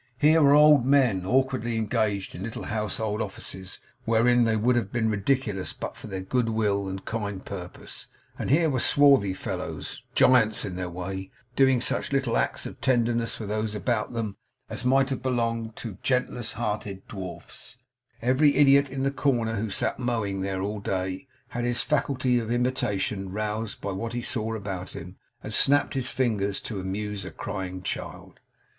Here 0.17 0.41
were 0.41 0.53
old 0.55 0.83
men 0.83 1.27
awkwardly 1.27 1.77
engaged 1.77 2.33
in 2.33 2.41
little 2.41 2.63
household 2.63 3.21
offices, 3.21 3.79
wherein 4.03 4.45
they 4.45 4.55
would 4.55 4.75
have 4.75 4.91
been 4.91 5.11
ridiculous 5.11 5.73
but 5.73 5.95
for 5.95 6.07
their 6.07 6.21
good 6.21 6.49
will 6.49 6.87
and 6.87 7.05
kind 7.05 7.45
purpose; 7.45 8.07
and 8.39 8.49
here 8.49 8.67
were 8.67 8.79
swarthy 8.79 9.35
fellows 9.35 10.01
giants 10.15 10.65
in 10.65 10.75
their 10.75 10.89
way 10.89 11.29
doing 11.55 11.81
such 11.81 12.11
little 12.11 12.35
acts 12.35 12.65
of 12.65 12.81
tenderness 12.81 13.35
for 13.35 13.45
those 13.45 13.75
about 13.75 14.11
them, 14.13 14.37
as 14.71 14.83
might 14.83 15.11
have 15.11 15.21
belonged 15.21 15.75
to 15.75 15.99
gentlest 16.01 16.53
hearted 16.53 17.07
dwarfs. 17.07 17.77
The 18.21 18.33
very 18.33 18.55
idiot 18.55 18.89
in 18.89 19.03
the 19.03 19.11
corner 19.11 19.57
who 19.57 19.69
sat 19.69 19.99
mowing 19.99 20.41
there, 20.41 20.63
all 20.63 20.79
day, 20.79 21.27
had 21.49 21.63
his 21.63 21.81
faculty 21.83 22.39
of 22.39 22.49
imitation 22.51 23.31
roused 23.31 23.81
by 23.81 23.91
what 23.91 24.13
he 24.13 24.23
saw 24.23 24.55
about 24.55 24.93
him; 24.95 25.17
and 25.43 25.53
snapped 25.53 25.93
his 25.93 26.09
fingers 26.09 26.59
to 26.61 26.79
amuse 26.79 27.23
a 27.23 27.29
crying 27.29 27.83
child. 27.83 28.39